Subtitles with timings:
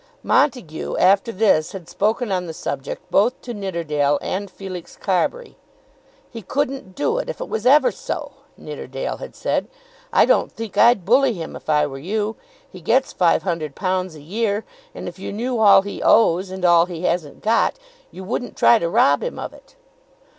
[0.23, 5.57] Montague after this had spoken on the subject both to Nidderdale and Felix Carbury.
[6.27, 9.67] "He couldn't do it, if it was ever so," Nidderdale had said.
[10.11, 12.35] "I don't think I'd bully him if I were you.
[12.67, 17.03] He gets £500 a year, and if you knew all he owes, and all he
[17.03, 17.77] hasn't got,
[18.09, 19.75] you wouldn't try to rob him of it."